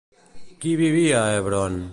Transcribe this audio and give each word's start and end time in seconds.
Qui 0.63 0.73
vivia 0.81 1.21
a 1.23 1.31
Hebron? 1.37 1.81